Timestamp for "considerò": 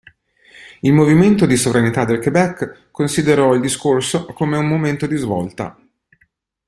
2.89-3.53